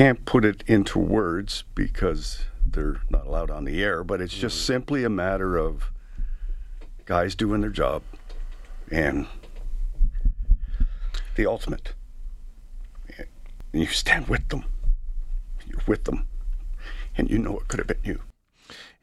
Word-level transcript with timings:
can't 0.00 0.24
put 0.24 0.46
it 0.46 0.64
into 0.66 0.98
words 0.98 1.64
because 1.74 2.44
they're 2.66 3.02
not 3.10 3.26
allowed 3.26 3.50
on 3.50 3.66
the 3.66 3.84
air, 3.84 4.02
but 4.02 4.18
it's 4.18 4.32
just 4.32 4.56
mm. 4.56 4.62
simply 4.62 5.04
a 5.04 5.10
matter 5.10 5.58
of 5.58 5.92
guys 7.04 7.34
doing 7.34 7.60
their 7.60 7.68
job 7.68 8.02
and 8.90 9.26
the 11.36 11.44
ultimate. 11.44 11.92
And 13.18 13.28
you 13.82 13.88
stand 13.88 14.28
with 14.28 14.48
them. 14.48 14.64
You're 15.66 15.82
with 15.86 16.04
them. 16.04 16.26
And 17.18 17.28
you 17.28 17.36
know 17.36 17.58
it 17.58 17.68
could 17.68 17.78
have 17.78 17.86
been 17.86 17.98
you. 18.02 18.22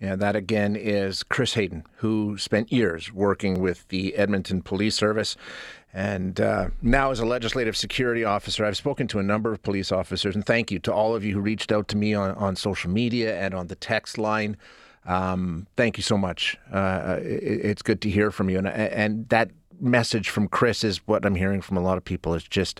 And 0.02 0.20
that 0.20 0.36
again 0.36 0.76
is 0.76 1.22
Chris 1.22 1.54
Hayden, 1.54 1.84
who 1.98 2.40
spent 2.40 2.72
years 2.72 3.14
working 3.14 3.62
with 3.62 3.88
the 3.90 4.16
Edmonton 4.16 4.64
Police 4.64 4.96
Service 4.96 5.36
and 5.98 6.40
uh, 6.40 6.68
now 6.84 7.10
as 7.10 7.20
a 7.20 7.26
legislative 7.26 7.76
security 7.76 8.24
officer. 8.24 8.64
I've 8.64 8.78
spoken 8.78 9.08
to 9.08 9.18
a 9.18 9.24
number 9.24 9.52
of 9.52 9.64
police 9.64 9.92
officers, 9.92 10.36
and 10.36 10.46
thank 10.46 10.70
you 10.72 10.78
to 10.80 10.94
all 10.94 11.16
of 11.16 11.24
you 11.24 11.34
who 11.34 11.40
reached 11.40 11.72
out 11.72 11.88
to 11.88 11.98
me 11.98 12.14
on, 12.14 12.36
on 12.36 12.56
social 12.56 12.92
media 12.92 13.36
and 13.40 13.56
on 13.56 13.66
the 13.66 13.74
text 13.74 14.20
line. 14.20 14.58
Um, 15.08 15.66
thank 15.76 15.98
you 15.98 16.04
so 16.04 16.16
much. 16.16 16.56
Uh, 16.72 17.18
it, 17.20 17.66
it's 17.66 17.82
good 17.82 18.00
to 18.02 18.12
hear 18.12 18.30
from 18.30 18.48
you. 18.48 18.60
And, 18.60 18.68
and 18.68 19.28
that 19.30 19.50
message 19.82 20.30
from 20.30 20.48
Chris 20.48 20.84
is 20.84 20.98
what 21.08 21.26
I'm 21.26 21.34
hearing 21.34 21.62
from 21.62 21.78
a 21.78 21.82
lot 21.82 21.98
of 21.98 22.06
people. 22.06 22.36
It's 22.36 22.48
just 22.48 22.80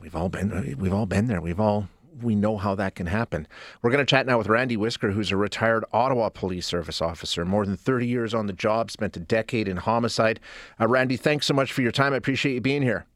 we've 0.00 0.16
all 0.16 0.30
been 0.30 0.76
we've 0.78 0.94
all 0.94 1.06
been 1.06 1.26
there. 1.26 1.42
We've 1.42 1.60
all 1.60 1.88
we 2.22 2.34
know 2.34 2.56
how 2.56 2.74
that 2.74 2.94
can 2.94 3.06
happen. 3.06 3.46
We're 3.82 3.90
going 3.90 4.04
to 4.04 4.08
chat 4.08 4.26
now 4.26 4.38
with 4.38 4.48
Randy 4.48 4.76
Wisker, 4.76 5.12
who's 5.12 5.32
a 5.32 5.36
retired 5.36 5.84
Ottawa 5.92 6.28
Police 6.28 6.66
Service 6.66 7.00
officer, 7.00 7.44
more 7.44 7.66
than 7.66 7.76
30 7.76 8.06
years 8.06 8.34
on 8.34 8.46
the 8.46 8.52
job, 8.52 8.90
spent 8.90 9.16
a 9.16 9.20
decade 9.20 9.68
in 9.68 9.78
homicide. 9.78 10.40
Uh, 10.80 10.88
Randy, 10.88 11.16
thanks 11.16 11.46
so 11.46 11.54
much 11.54 11.72
for 11.72 11.82
your 11.82 11.92
time. 11.92 12.12
I 12.12 12.16
appreciate 12.16 12.54
you 12.54 12.60
being 12.60 12.82
here. 12.82 13.06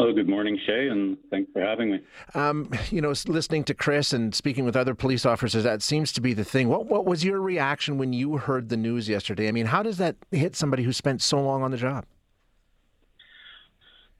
Oh, 0.00 0.12
good 0.12 0.28
morning, 0.28 0.56
Shay, 0.64 0.86
and 0.86 1.18
thanks 1.28 1.50
for 1.52 1.60
having 1.60 1.90
me. 1.90 2.00
Um, 2.34 2.70
you 2.90 3.00
know, 3.00 3.12
listening 3.26 3.64
to 3.64 3.74
Chris 3.74 4.12
and 4.12 4.32
speaking 4.32 4.64
with 4.64 4.76
other 4.76 4.94
police 4.94 5.26
officers, 5.26 5.64
that 5.64 5.82
seems 5.82 6.12
to 6.12 6.20
be 6.20 6.34
the 6.34 6.44
thing. 6.44 6.68
What 6.68 6.86
what 6.86 7.04
was 7.04 7.24
your 7.24 7.40
reaction 7.40 7.98
when 7.98 8.12
you 8.12 8.36
heard 8.36 8.68
the 8.68 8.76
news 8.76 9.08
yesterday? 9.08 9.48
I 9.48 9.52
mean, 9.52 9.66
how 9.66 9.82
does 9.82 9.98
that 9.98 10.14
hit 10.30 10.54
somebody 10.54 10.84
who 10.84 10.92
spent 10.92 11.20
so 11.20 11.40
long 11.42 11.64
on 11.64 11.72
the 11.72 11.76
job? 11.76 12.06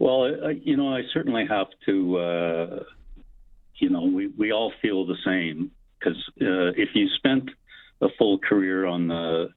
Well, 0.00 0.24
uh, 0.24 0.48
you 0.48 0.76
know, 0.76 0.94
I 0.94 1.02
certainly 1.12 1.44
have 1.48 1.68
to 1.86 2.18
uh, 2.18 2.82
you 3.78 3.90
know, 3.90 4.02
we, 4.02 4.26
we 4.28 4.52
all 4.52 4.72
feel 4.82 5.06
the 5.06 5.16
same 5.24 5.70
because 5.98 6.18
uh, 6.40 6.72
if 6.76 6.90
you 6.94 7.08
spent 7.16 7.50
a 8.00 8.08
full 8.18 8.38
career 8.38 8.86
on 8.86 9.08
the 9.08 9.50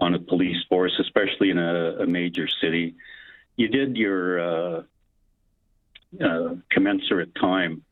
on 0.00 0.14
a 0.14 0.18
police 0.18 0.56
force, 0.68 0.92
especially 0.98 1.50
in 1.50 1.58
a, 1.58 1.98
a 2.00 2.06
major 2.06 2.48
city, 2.60 2.96
you 3.56 3.68
did 3.68 3.96
your 3.96 4.40
uh, 4.40 4.82
uh, 6.20 6.54
commensurate 6.70 7.34
time 7.36 7.84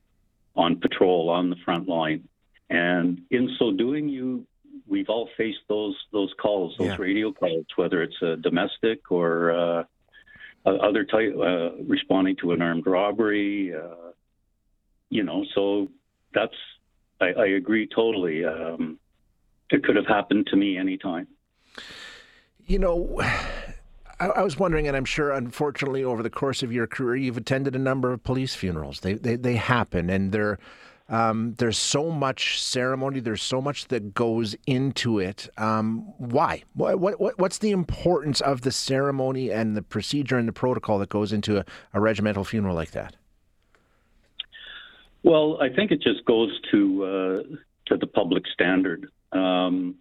on 0.56 0.80
patrol 0.80 1.30
on 1.30 1.48
the 1.48 1.56
front 1.64 1.88
line, 1.88 2.28
and 2.68 3.22
in 3.30 3.54
so 3.58 3.70
doing, 3.70 4.08
you 4.08 4.46
we've 4.86 5.08
all 5.08 5.28
faced 5.36 5.60
those 5.68 5.96
those 6.12 6.32
calls, 6.40 6.74
those 6.78 6.88
yeah. 6.88 6.96
radio 6.98 7.32
calls, 7.32 7.66
whether 7.76 8.02
it's 8.02 8.20
a 8.22 8.36
domestic 8.36 9.10
or 9.10 9.52
uh, 9.52 9.84
other 10.66 11.04
type, 11.04 11.34
uh, 11.38 11.70
responding 11.84 12.36
to 12.36 12.52
an 12.52 12.62
armed 12.62 12.86
robbery, 12.86 13.74
uh, 13.74 14.10
you 15.12 15.22
know, 15.22 15.44
so 15.54 15.88
that's 16.32 16.54
I, 17.20 17.26
I 17.38 17.46
agree 17.46 17.86
totally. 17.86 18.44
Um, 18.46 18.98
it 19.70 19.84
could 19.84 19.94
have 19.94 20.06
happened 20.06 20.46
to 20.48 20.56
me 20.56 20.78
anytime. 20.78 21.28
You 22.66 22.78
know. 22.78 23.20
I, 24.20 24.42
was 24.42 24.56
wondering, 24.56 24.86
and 24.86 24.96
I'm 24.96 25.04
sure, 25.04 25.32
unfortunately, 25.32 26.04
over 26.04 26.22
the 26.22 26.30
course 26.30 26.62
of 26.62 26.72
your 26.72 26.86
career, 26.86 27.16
you've 27.16 27.36
attended 27.36 27.74
a 27.74 27.78
number 27.78 28.12
of 28.12 28.22
police 28.22 28.54
funerals. 28.54 29.00
They 29.00 29.14
they, 29.14 29.34
they 29.34 29.56
happen, 29.56 30.08
and 30.10 30.30
they're 30.30 30.60
um, 31.08 31.54
there's 31.58 31.76
so 31.76 32.08
much 32.08 32.62
ceremony. 32.62 33.18
There's 33.18 33.42
so 33.42 33.60
much 33.60 33.88
that 33.88 34.14
goes 34.14 34.54
into 34.64 35.18
it. 35.18 35.48
Um, 35.58 36.14
why? 36.18 36.62
What, 36.74 37.00
what, 37.00 37.36
what's 37.36 37.58
the 37.58 37.72
importance 37.72 38.40
of 38.40 38.60
the 38.60 38.70
ceremony 38.70 39.50
and 39.50 39.76
the 39.76 39.82
procedure 39.82 40.38
and 40.38 40.46
the 40.46 40.52
protocol 40.52 41.00
that 41.00 41.08
goes 41.08 41.32
into 41.32 41.58
a, 41.58 41.64
a 41.92 42.00
regimental 42.00 42.44
funeral 42.44 42.76
like 42.76 42.92
that? 42.92 43.16
Well, 45.22 45.58
I 45.60 45.68
think 45.68 45.92
it 45.92 46.02
just 46.02 46.24
goes 46.24 46.50
to 46.72 47.04
uh, 47.04 47.56
to 47.86 47.96
the 47.96 48.06
public 48.06 48.44
standard. 48.52 49.08
Um, 49.32 49.96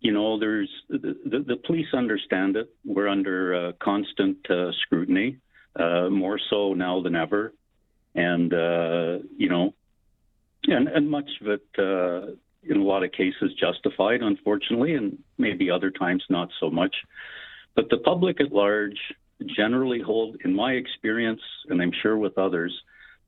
you 0.00 0.12
know, 0.12 0.38
there's 0.38 0.70
the, 0.88 1.44
the, 1.46 1.56
police 1.64 1.86
understand 1.92 2.56
it. 2.56 2.68
We're 2.84 3.08
under 3.08 3.68
uh, 3.68 3.72
constant 3.80 4.38
uh, 4.50 4.72
scrutiny, 4.82 5.38
uh, 5.76 6.08
more 6.08 6.40
so 6.50 6.74
now 6.74 7.00
than 7.02 7.14
ever, 7.14 7.52
and 8.14 8.52
uh, 8.52 9.18
you 9.36 9.48
know, 9.48 9.74
and 10.66 10.88
and 10.88 11.08
much 11.08 11.30
of 11.40 11.48
it, 11.48 11.66
uh, 11.78 12.32
in 12.62 12.80
a 12.80 12.84
lot 12.84 13.04
of 13.04 13.12
cases, 13.12 13.52
justified, 13.58 14.22
unfortunately, 14.22 14.94
and 14.94 15.18
maybe 15.38 15.70
other 15.70 15.90
times 15.90 16.24
not 16.28 16.48
so 16.60 16.70
much. 16.70 16.94
But 17.74 17.88
the 17.90 17.98
public 17.98 18.40
at 18.40 18.52
large 18.52 18.98
generally 19.56 20.00
hold, 20.00 20.36
in 20.44 20.54
my 20.54 20.72
experience, 20.72 21.40
and 21.68 21.80
I'm 21.80 21.92
sure 22.02 22.16
with 22.16 22.38
others 22.38 22.72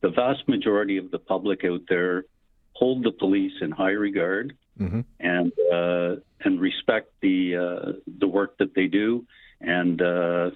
the 0.04 0.10
vast 0.10 0.46
majority 0.46 0.98
of 0.98 1.10
the 1.10 1.18
public 1.18 1.64
out 1.64 1.80
there 1.88 2.26
hold 2.74 3.02
the 3.02 3.10
police 3.10 3.54
in 3.62 3.70
high 3.70 3.96
regard 4.08 4.54
mm-hmm. 4.78 5.00
and 5.18 5.50
uh, 5.72 6.20
and 6.44 6.60
respect 6.60 7.10
the 7.22 7.56
uh, 7.56 7.92
the 8.18 8.28
work 8.28 8.58
that 8.58 8.74
they 8.74 8.86
do, 8.86 9.24
and 9.62 10.02
uh, 10.02 10.50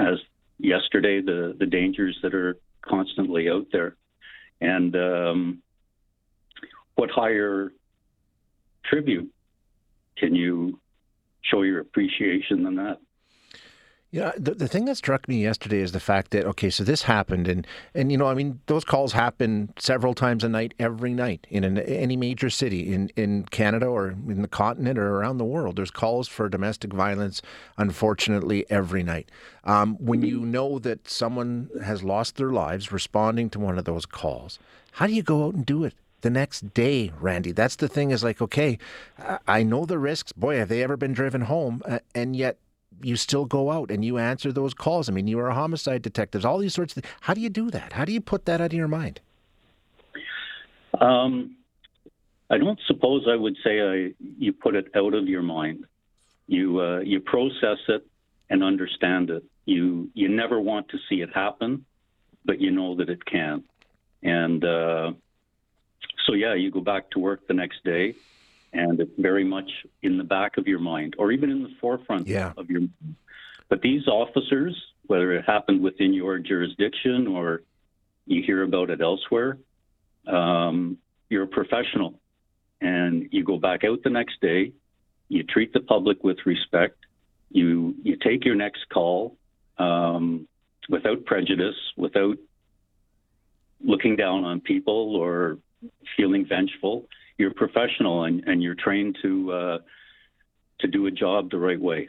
as 0.00 0.18
yesterday, 0.58 1.20
the 1.20 1.54
the 1.56 1.66
dangers 1.66 2.18
that 2.24 2.34
are 2.34 2.56
constantly 2.82 3.48
out 3.48 3.68
there, 3.70 3.94
and 4.60 4.96
um, 4.96 5.62
what 6.96 7.08
higher 7.10 7.72
tribute 8.84 9.32
can 10.16 10.34
you 10.34 10.80
show 11.42 11.62
your 11.62 11.78
appreciation 11.78 12.64
than 12.64 12.74
that? 12.74 12.98
Yeah, 14.12 14.32
the, 14.38 14.54
the 14.54 14.68
thing 14.68 14.84
that 14.84 14.96
struck 14.96 15.26
me 15.28 15.42
yesterday 15.42 15.80
is 15.80 15.90
the 15.90 16.00
fact 16.00 16.30
that 16.30 16.46
okay, 16.46 16.70
so 16.70 16.84
this 16.84 17.02
happened, 17.02 17.48
and 17.48 17.66
and 17.92 18.12
you 18.12 18.16
know, 18.16 18.26
I 18.26 18.34
mean, 18.34 18.60
those 18.66 18.84
calls 18.84 19.12
happen 19.12 19.72
several 19.78 20.14
times 20.14 20.44
a 20.44 20.48
night, 20.48 20.74
every 20.78 21.12
night 21.12 21.46
in 21.50 21.64
an, 21.64 21.78
any 21.78 22.16
major 22.16 22.48
city 22.48 22.92
in 22.92 23.10
in 23.16 23.44
Canada 23.46 23.86
or 23.86 24.10
in 24.10 24.42
the 24.42 24.48
continent 24.48 24.98
or 24.98 25.16
around 25.16 25.38
the 25.38 25.44
world. 25.44 25.76
There's 25.76 25.90
calls 25.90 26.28
for 26.28 26.48
domestic 26.48 26.92
violence, 26.92 27.42
unfortunately, 27.78 28.64
every 28.70 29.02
night. 29.02 29.30
Um, 29.64 29.96
when 29.96 30.22
you 30.22 30.40
know 30.40 30.78
that 30.78 31.10
someone 31.10 31.68
has 31.84 32.04
lost 32.04 32.36
their 32.36 32.52
lives 32.52 32.92
responding 32.92 33.50
to 33.50 33.58
one 33.58 33.76
of 33.76 33.84
those 33.84 34.06
calls, 34.06 34.60
how 34.92 35.08
do 35.08 35.14
you 35.14 35.24
go 35.24 35.46
out 35.46 35.54
and 35.54 35.66
do 35.66 35.84
it? 35.84 35.94
the 36.22 36.30
next 36.30 36.74
day, 36.74 37.12
Randy. 37.20 37.52
That's 37.52 37.76
the 37.76 37.86
thing 37.88 38.10
is 38.10 38.24
like, 38.24 38.42
okay, 38.42 38.78
I 39.46 39.62
know 39.62 39.84
the 39.84 39.98
risks. 39.98 40.32
Boy, 40.32 40.56
have 40.56 40.68
they 40.68 40.82
ever 40.82 40.96
been 40.96 41.12
driven 41.12 41.42
home? 41.42 41.82
Uh, 41.84 42.00
and 42.16 42.34
yet 42.34 42.58
you 43.02 43.16
still 43.16 43.44
go 43.44 43.70
out 43.70 43.90
and 43.90 44.04
you 44.04 44.18
answer 44.18 44.52
those 44.52 44.74
calls. 44.74 45.08
I 45.08 45.12
mean, 45.12 45.26
you 45.26 45.38
are 45.38 45.48
a 45.48 45.54
homicide 45.54 46.02
detectives, 46.02 46.44
all 46.44 46.58
these 46.58 46.74
sorts 46.74 46.96
of 46.96 47.02
things. 47.02 47.14
How 47.20 47.34
do 47.34 47.40
you 47.40 47.50
do 47.50 47.70
that? 47.70 47.92
How 47.92 48.04
do 48.04 48.12
you 48.12 48.20
put 48.20 48.46
that 48.46 48.60
out 48.60 48.66
of 48.66 48.72
your 48.72 48.88
mind? 48.88 49.20
Um, 51.00 51.56
I 52.48 52.58
don't 52.58 52.78
suppose 52.86 53.26
I 53.28 53.36
would 53.36 53.56
say 53.62 53.80
I, 53.80 54.14
you 54.38 54.52
put 54.52 54.74
it 54.74 54.88
out 54.94 55.14
of 55.14 55.28
your 55.28 55.42
mind. 55.42 55.84
You 56.46 56.80
uh, 56.80 57.00
you 57.00 57.20
process 57.20 57.78
it 57.88 58.06
and 58.48 58.62
understand 58.62 59.30
it. 59.30 59.44
You 59.64 60.10
you 60.14 60.28
never 60.28 60.60
want 60.60 60.88
to 60.90 60.98
see 61.08 61.16
it 61.16 61.30
happen, 61.34 61.84
but 62.44 62.60
you 62.60 62.70
know 62.70 62.94
that 62.96 63.10
it 63.10 63.24
can. 63.24 63.64
And 64.22 64.64
uh, 64.64 65.12
so 66.24 66.34
yeah, 66.34 66.54
you 66.54 66.70
go 66.70 66.80
back 66.80 67.10
to 67.10 67.18
work 67.18 67.48
the 67.48 67.54
next 67.54 67.82
day 67.84 68.14
and 68.76 69.00
it's 69.00 69.12
very 69.18 69.44
much 69.44 69.70
in 70.02 70.18
the 70.18 70.24
back 70.24 70.58
of 70.58 70.66
your 70.66 70.78
mind 70.78 71.14
or 71.18 71.32
even 71.32 71.50
in 71.50 71.62
the 71.62 71.70
forefront 71.80 72.26
yeah. 72.26 72.52
of 72.56 72.68
your 72.70 72.80
mind. 72.80 73.16
But 73.68 73.80
these 73.80 74.06
officers, 74.06 74.76
whether 75.06 75.32
it 75.32 75.44
happened 75.44 75.82
within 75.82 76.12
your 76.12 76.38
jurisdiction 76.38 77.26
or 77.26 77.62
you 78.26 78.42
hear 78.42 78.62
about 78.62 78.90
it 78.90 79.00
elsewhere, 79.00 79.58
um, 80.26 80.98
you're 81.28 81.44
a 81.44 81.48
professional 81.48 82.20
and 82.80 83.28
you 83.32 83.44
go 83.44 83.56
back 83.56 83.82
out 83.82 84.02
the 84.04 84.10
next 84.10 84.40
day, 84.40 84.72
you 85.28 85.42
treat 85.42 85.72
the 85.72 85.80
public 85.80 86.22
with 86.22 86.38
respect, 86.44 86.98
you, 87.50 87.94
you 88.02 88.16
take 88.16 88.44
your 88.44 88.54
next 88.54 88.88
call 88.92 89.36
um, 89.78 90.46
without 90.88 91.24
prejudice, 91.24 91.74
without 91.96 92.36
looking 93.82 94.16
down 94.16 94.44
on 94.44 94.60
people 94.60 95.16
or 95.16 95.58
feeling 96.16 96.46
vengeful 96.46 97.06
you're 97.38 97.54
professional 97.54 98.24
and, 98.24 98.42
and 98.46 98.62
you're 98.62 98.74
trained 98.74 99.16
to 99.22 99.52
uh, 99.52 99.78
to 100.80 100.88
do 100.88 101.06
a 101.06 101.10
job 101.10 101.50
the 101.50 101.58
right 101.58 101.80
way. 101.80 102.08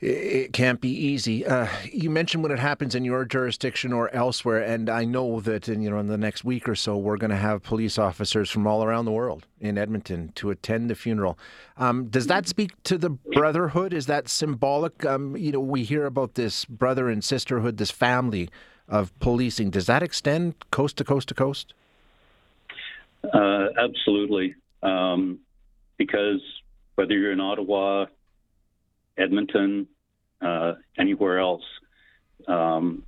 It 0.00 0.52
can't 0.52 0.82
be 0.82 0.90
easy. 0.90 1.46
Uh, 1.46 1.66
you 1.90 2.10
mentioned 2.10 2.42
when 2.42 2.52
it 2.52 2.58
happens 2.58 2.94
in 2.94 3.04
your 3.06 3.24
jurisdiction 3.24 3.90
or 3.90 4.14
elsewhere, 4.14 4.60
and 4.60 4.90
I 4.90 5.04
know 5.04 5.40
that 5.40 5.66
in 5.68 5.80
you 5.80 5.88
know 5.88 5.98
in 5.98 6.08
the 6.08 6.18
next 6.18 6.44
week 6.44 6.68
or 6.68 6.74
so 6.74 6.96
we're 6.96 7.16
going 7.16 7.30
to 7.30 7.36
have 7.36 7.62
police 7.62 7.96
officers 7.96 8.50
from 8.50 8.66
all 8.66 8.84
around 8.84 9.06
the 9.06 9.12
world 9.12 9.46
in 9.60 9.78
Edmonton 9.78 10.32
to 10.34 10.50
attend 10.50 10.90
the 10.90 10.94
funeral. 10.94 11.38
Um, 11.78 12.08
does 12.08 12.26
that 12.26 12.46
speak 12.46 12.72
to 12.82 12.98
the 12.98 13.10
brotherhood? 13.10 13.94
Is 13.94 14.06
that 14.06 14.28
symbolic? 14.28 15.06
Um, 15.06 15.36
you 15.36 15.52
know, 15.52 15.60
we 15.60 15.84
hear 15.84 16.04
about 16.04 16.34
this 16.34 16.64
brother 16.66 17.08
and 17.08 17.24
sisterhood, 17.24 17.78
this 17.78 17.90
family 17.90 18.50
of 18.88 19.18
policing. 19.20 19.70
Does 19.70 19.86
that 19.86 20.02
extend 20.02 20.54
coast 20.70 20.98
to 20.98 21.04
coast 21.04 21.28
to 21.28 21.34
coast? 21.34 21.72
Uh, 23.34 23.66
absolutely. 23.78 24.54
Um, 24.82 25.40
because 25.98 26.40
whether 26.94 27.14
you're 27.14 27.32
in 27.32 27.40
Ottawa, 27.40 28.06
Edmonton, 29.18 29.88
uh, 30.40 30.74
anywhere 30.98 31.40
else, 31.40 31.64
um, 32.46 33.02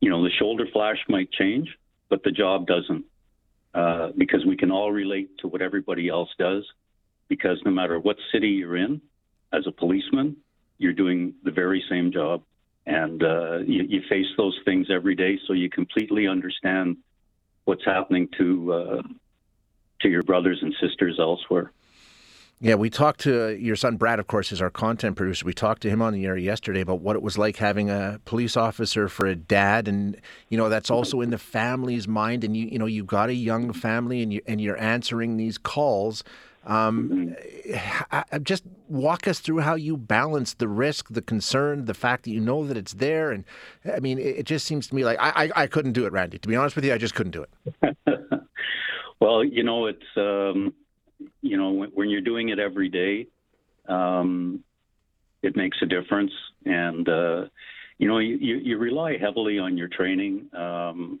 you 0.00 0.10
know, 0.10 0.22
the 0.24 0.30
shoulder 0.38 0.66
flash 0.72 0.98
might 1.08 1.30
change, 1.30 1.68
but 2.08 2.24
the 2.24 2.32
job 2.32 2.66
doesn't. 2.66 3.04
Uh, 3.74 4.10
because 4.18 4.44
we 4.44 4.54
can 4.54 4.70
all 4.70 4.92
relate 4.92 5.30
to 5.38 5.48
what 5.48 5.62
everybody 5.62 6.08
else 6.08 6.28
does. 6.38 6.64
Because 7.28 7.58
no 7.64 7.70
matter 7.70 7.98
what 7.98 8.16
city 8.30 8.48
you're 8.48 8.76
in, 8.76 9.00
as 9.52 9.66
a 9.66 9.72
policeman, 9.72 10.36
you're 10.78 10.92
doing 10.92 11.34
the 11.44 11.50
very 11.50 11.82
same 11.88 12.12
job. 12.12 12.42
And 12.84 13.22
uh, 13.22 13.58
you, 13.58 13.84
you 13.88 14.02
face 14.10 14.26
those 14.36 14.58
things 14.64 14.88
every 14.90 15.14
day, 15.14 15.38
so 15.46 15.52
you 15.52 15.70
completely 15.70 16.26
understand 16.26 16.96
what's 17.64 17.84
happening 17.84 18.28
to 18.38 18.72
uh, 18.72 19.02
to 20.02 20.08
your 20.08 20.22
brothers 20.22 20.58
and 20.62 20.74
sisters 20.80 21.18
elsewhere. 21.18 21.72
Yeah, 22.64 22.76
we 22.76 22.90
talked 22.90 23.18
to 23.22 23.58
your 23.60 23.74
son 23.74 23.96
Brad, 23.96 24.20
of 24.20 24.28
course, 24.28 24.52
is 24.52 24.62
our 24.62 24.70
content 24.70 25.16
producer. 25.16 25.44
We 25.44 25.52
talked 25.52 25.82
to 25.82 25.90
him 25.90 26.00
on 26.00 26.12
the 26.12 26.24
air 26.26 26.36
yesterday 26.36 26.80
about 26.80 27.00
what 27.00 27.16
it 27.16 27.22
was 27.22 27.36
like 27.36 27.56
having 27.56 27.90
a 27.90 28.20
police 28.24 28.56
officer 28.56 29.08
for 29.08 29.26
a 29.26 29.34
dad, 29.34 29.88
and 29.88 30.16
you 30.48 30.56
know 30.56 30.68
that's 30.68 30.88
also 30.88 31.22
in 31.22 31.30
the 31.30 31.38
family's 31.38 32.06
mind. 32.06 32.44
And 32.44 32.56
you, 32.56 32.66
you 32.66 32.78
know, 32.78 32.86
you've 32.86 33.08
got 33.08 33.30
a 33.30 33.34
young 33.34 33.72
family, 33.72 34.22
and 34.22 34.32
you 34.32 34.42
and 34.46 34.60
you're 34.60 34.78
answering 34.80 35.38
these 35.38 35.58
calls. 35.58 36.22
Um, 36.64 37.34
just 38.44 38.62
walk 38.86 39.26
us 39.26 39.40
through 39.40 39.58
how 39.58 39.74
you 39.74 39.96
balance 39.96 40.54
the 40.54 40.68
risk, 40.68 41.08
the 41.10 41.20
concern, 41.20 41.86
the 41.86 41.94
fact 41.94 42.22
that 42.22 42.30
you 42.30 42.38
know 42.38 42.64
that 42.68 42.76
it's 42.76 42.94
there, 42.94 43.32
and 43.32 43.44
I 43.92 43.98
mean, 43.98 44.20
it, 44.20 44.36
it 44.36 44.46
just 44.46 44.66
seems 44.66 44.86
to 44.86 44.94
me 44.94 45.04
like 45.04 45.18
I, 45.18 45.46
I, 45.46 45.62
I 45.62 45.66
couldn't 45.66 45.94
do 45.94 46.06
it, 46.06 46.12
Randy. 46.12 46.38
To 46.38 46.48
be 46.48 46.54
honest 46.54 46.76
with 46.76 46.84
you, 46.84 46.94
I 46.94 46.98
just 46.98 47.16
couldn't 47.16 47.32
do 47.32 47.42
it. 47.42 47.50
well, 49.22 49.44
you 49.44 49.62
know, 49.62 49.86
it's. 49.86 50.10
Um 50.16 50.74
you 51.40 51.56
know, 51.56 51.70
when, 51.70 51.90
when, 51.90 52.10
you're 52.10 52.20
doing 52.20 52.48
it 52.48 52.58
every 52.58 52.88
day, 52.88 53.26
um, 53.88 54.62
it 55.42 55.56
makes 55.56 55.76
a 55.82 55.86
difference. 55.86 56.32
And, 56.64 57.08
uh, 57.08 57.44
you 57.98 58.08
know, 58.08 58.18
you, 58.18 58.36
you, 58.36 58.78
rely 58.78 59.16
heavily 59.18 59.58
on 59.58 59.76
your 59.76 59.88
training. 59.88 60.48
Um, 60.54 61.20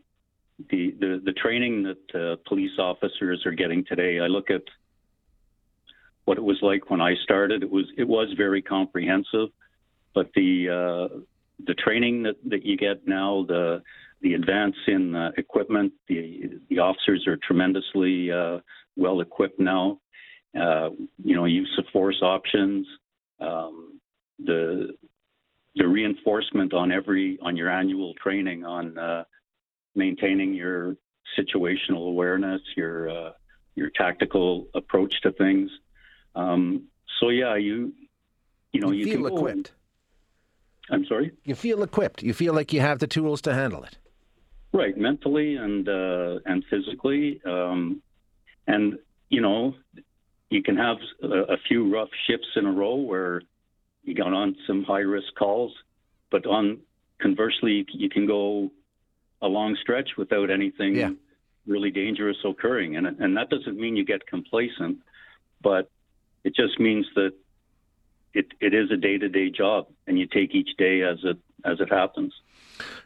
the, 0.70 0.94
the, 0.98 1.22
the 1.24 1.32
training 1.32 1.84
that 1.84 2.20
uh, 2.20 2.36
police 2.48 2.78
officers 2.78 3.44
are 3.46 3.52
getting 3.52 3.84
today, 3.84 4.20
I 4.20 4.26
look 4.26 4.50
at 4.50 4.62
what 6.24 6.38
it 6.38 6.44
was 6.44 6.58
like 6.62 6.90
when 6.90 7.00
I 7.00 7.14
started. 7.22 7.62
It 7.62 7.70
was 7.70 7.86
it 7.96 8.06
was 8.06 8.32
very 8.36 8.62
comprehensive, 8.62 9.48
but 10.14 10.30
the 10.36 10.68
uh, 11.10 11.18
the 11.66 11.74
training 11.74 12.22
that, 12.24 12.36
that 12.46 12.64
you 12.64 12.76
get 12.76 13.06
now, 13.06 13.44
the 13.46 13.82
the 14.22 14.34
advance 14.34 14.76
in 14.86 15.16
uh, 15.16 15.32
equipment, 15.36 15.92
the 16.08 16.60
the 16.70 16.78
officers 16.78 17.26
are 17.26 17.36
tremendously 17.36 18.30
uh, 18.30 18.58
well 18.96 19.20
equipped 19.20 19.58
now. 19.58 19.98
Uh, 20.58 20.90
you 21.24 21.34
know, 21.34 21.46
use 21.46 21.74
of 21.78 21.84
force 21.92 22.20
options, 22.22 22.86
um, 23.40 23.98
the 24.38 24.94
the 25.76 25.86
reinforcement 25.86 26.74
on 26.74 26.92
every 26.92 27.38
on 27.42 27.56
your 27.56 27.70
annual 27.70 28.14
training 28.14 28.64
on 28.64 28.98
uh, 28.98 29.24
maintaining 29.94 30.54
your 30.54 30.96
situational 31.38 32.08
awareness, 32.08 32.60
your 32.76 33.08
uh, 33.08 33.32
your 33.74 33.90
tactical 33.90 34.66
approach 34.74 35.20
to 35.22 35.32
things. 35.32 35.70
Um, 36.34 36.84
so 37.18 37.30
yeah, 37.30 37.56
you 37.56 37.92
you 38.72 38.80
know 38.80 38.90
you, 38.90 39.06
you 39.06 39.16
feel 39.16 39.26
equipped. 39.26 39.72
I'm 40.90 41.04
sorry. 41.06 41.32
You 41.44 41.54
feel 41.54 41.82
equipped. 41.82 42.22
You 42.22 42.34
feel 42.34 42.54
like 42.54 42.72
you 42.72 42.80
have 42.80 42.98
the 42.98 43.06
tools 43.06 43.40
to 43.42 43.54
handle 43.54 43.84
it. 43.84 43.96
Right, 44.72 44.96
mentally 44.96 45.56
and 45.56 45.88
uh, 45.88 46.38
and 46.46 46.64
physically. 46.70 47.40
Um, 47.44 48.02
and, 48.66 48.98
you 49.28 49.40
know, 49.40 49.74
you 50.50 50.62
can 50.62 50.76
have 50.76 50.96
a, 51.22 51.54
a 51.54 51.56
few 51.68 51.92
rough 51.92 52.08
shifts 52.26 52.48
in 52.56 52.66
a 52.66 52.72
row 52.72 52.96
where 52.96 53.42
you 54.02 54.14
got 54.14 54.32
on 54.32 54.56
some 54.66 54.84
high 54.84 55.00
risk 55.00 55.34
calls, 55.38 55.72
but 56.30 56.46
on 56.46 56.78
conversely, 57.20 57.86
you 57.92 58.08
can 58.08 58.26
go 58.26 58.70
a 59.40 59.46
long 59.46 59.76
stretch 59.80 60.10
without 60.16 60.50
anything 60.50 60.96
yeah. 60.96 61.10
really 61.66 61.90
dangerous 61.90 62.36
occurring. 62.44 62.96
And, 62.96 63.06
and 63.06 63.36
that 63.36 63.50
doesn't 63.50 63.76
mean 63.78 63.96
you 63.96 64.04
get 64.04 64.26
complacent, 64.26 64.98
but 65.62 65.90
it 66.44 66.54
just 66.54 66.80
means 66.80 67.06
that 67.14 67.32
it, 68.34 68.46
it 68.60 68.74
is 68.74 68.90
a 68.90 68.96
day 68.96 69.18
to 69.18 69.28
day 69.28 69.50
job 69.50 69.86
and 70.06 70.18
you 70.18 70.26
take 70.26 70.54
each 70.54 70.70
day 70.78 71.02
as 71.02 71.18
it, 71.24 71.38
as 71.64 71.80
it 71.80 71.90
happens. 71.90 72.32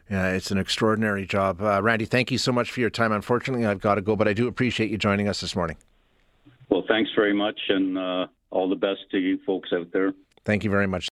Yeah, 0.09 0.31
it's 0.31 0.51
an 0.51 0.57
extraordinary 0.57 1.25
job. 1.25 1.61
Uh, 1.61 1.81
Randy, 1.81 2.05
thank 2.05 2.31
you 2.31 2.37
so 2.37 2.51
much 2.51 2.71
for 2.71 2.79
your 2.79 2.89
time. 2.89 3.11
Unfortunately, 3.11 3.65
I've 3.65 3.81
got 3.81 3.95
to 3.95 4.01
go, 4.01 4.15
but 4.15 4.27
I 4.27 4.33
do 4.33 4.47
appreciate 4.47 4.89
you 4.89 4.97
joining 4.97 5.27
us 5.27 5.41
this 5.41 5.55
morning. 5.55 5.77
Well, 6.69 6.83
thanks 6.87 7.11
very 7.15 7.33
much, 7.33 7.59
and 7.69 7.97
uh, 7.97 8.27
all 8.49 8.69
the 8.69 8.75
best 8.75 9.01
to 9.11 9.17
you 9.17 9.39
folks 9.45 9.69
out 9.73 9.91
there. 9.91 10.13
Thank 10.45 10.63
you 10.63 10.69
very 10.69 10.87
much. 10.87 11.05